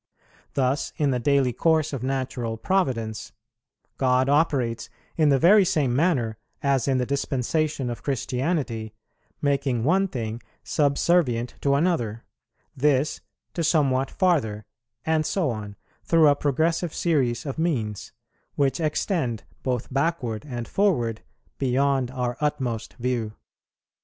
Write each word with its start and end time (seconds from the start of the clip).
Thus, 0.55 0.93
in 0.97 1.11
the 1.11 1.19
daily 1.19 1.53
course 1.53 1.93
of 1.93 2.01
natural 2.01 2.57
providence, 2.57 3.33
God 3.99 4.29
operates 4.29 4.89
in 5.15 5.29
the 5.29 5.37
very 5.37 5.63
same 5.63 5.95
manner 5.95 6.37
as 6.63 6.87
in 6.87 6.97
the 6.97 7.05
dispensation 7.05 7.87
of 7.87 8.01
Christianity, 8.01 8.95
making 9.43 9.83
one 9.83 10.07
thing 10.07 10.41
subservient 10.63 11.53
to 11.61 11.75
another; 11.75 12.23
this, 12.75 13.21
to 13.53 13.63
somewhat 13.63 14.09
farther; 14.09 14.65
and 15.05 15.23
so 15.23 15.51
on, 15.51 15.75
through 16.03 16.29
a 16.29 16.35
progressive 16.35 16.95
series 16.95 17.45
of 17.45 17.59
means, 17.59 18.11
which 18.55 18.79
extend, 18.79 19.43
both 19.61 19.93
backward 19.93 20.45
and 20.47 20.67
forward, 20.67 21.21
beyond 21.59 22.09
our 22.09 22.37
utmost 22.41 22.95
view. 22.95 23.33